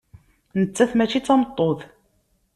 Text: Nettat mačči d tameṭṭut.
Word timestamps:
Nettat 0.59 0.91
mačči 0.95 1.19
d 1.21 1.23
tameṭṭut. 1.25 1.79